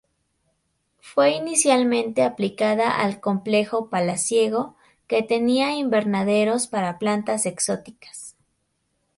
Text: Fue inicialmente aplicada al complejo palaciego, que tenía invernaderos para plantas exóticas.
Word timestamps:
Fue 0.99 1.29
inicialmente 1.35 2.23
aplicada 2.23 2.89
al 3.03 3.19
complejo 3.19 3.87
palaciego, 3.87 4.75
que 5.05 5.21
tenía 5.21 5.75
invernaderos 5.75 6.65
para 6.65 6.97
plantas 6.97 7.45
exóticas. 7.45 8.35